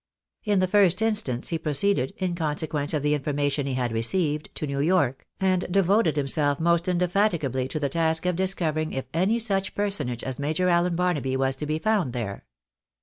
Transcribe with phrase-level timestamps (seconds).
[0.43, 4.49] In the first instance he proceeded, in consequence of the in formation he had received,
[4.55, 9.37] to New York, and devoted himself most indefatigably to the task of discovering if any
[9.37, 12.47] such personage as Major Allen Barnaby was to be found there.